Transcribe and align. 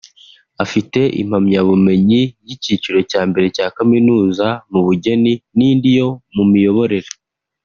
Afite 0.63 0.99
impamyabumenyi 1.21 2.21
y’icyiciro 2.47 2.99
cya 3.11 3.21
mbere 3.29 3.47
cya 3.55 3.67
kaminuza 3.77 4.47
mu 4.71 4.79
bugeni 4.85 5.33
n’indi 5.57 5.89
yo 5.97 6.07
mu 6.37 6.43
miyoborere 6.53 7.09